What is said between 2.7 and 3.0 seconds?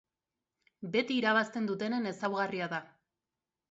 da.